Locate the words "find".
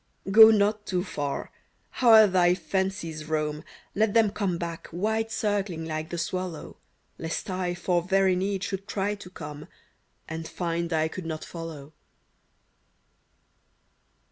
10.47-10.91